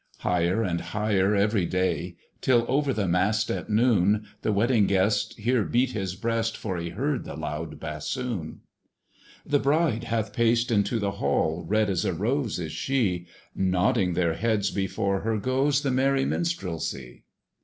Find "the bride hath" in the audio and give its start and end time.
9.45-10.33